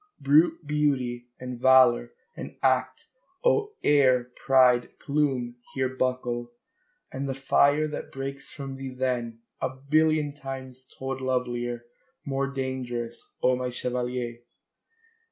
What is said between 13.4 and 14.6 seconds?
O my chevalier!